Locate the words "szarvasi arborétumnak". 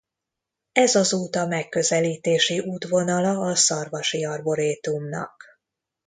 3.55-5.43